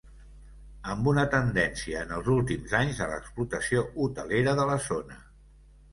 [0.93, 5.21] Amb una tendència en els últims anys a l'explotació hotelera de la zona.